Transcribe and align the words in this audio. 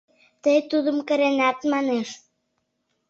Тый 0.43 0.59
тудым 0.69 0.97
кыренат, 1.07 1.57
манеш. 1.71 2.09